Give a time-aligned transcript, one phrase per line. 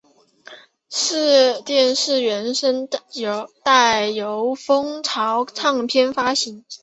[1.63, 2.89] 电视原声
[3.61, 6.65] 带由风潮唱片发行。